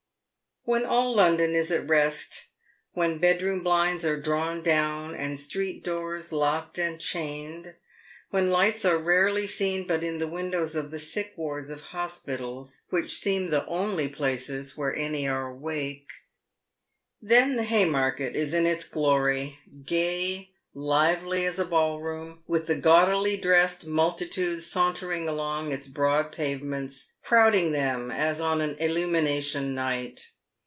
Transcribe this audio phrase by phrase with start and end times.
[0.63, 2.49] When all London is at rest—
[2.93, 7.73] when bedroom blinds are drawn down and street doors locked and chained—
[8.29, 12.83] when lights are rarely seen but in the windows of the sick wards of hospitals,
[12.91, 16.07] which seem the only places where any are awake—
[17.21, 22.67] then the Haymarket is in its glory, gay and lively as a ball room, with
[22.67, 28.77] the gaudily dressed multi tude sauntering along its broad pavements, crowding them as on an
[28.77, 30.29] illumination night.